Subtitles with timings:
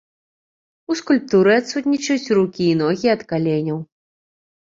[0.93, 3.77] У скульптуры адсутнічаюць рукі і ногі ад каленяў.